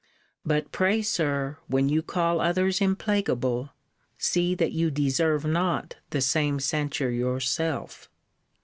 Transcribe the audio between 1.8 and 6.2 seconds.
you call others implacable, see that you deserve not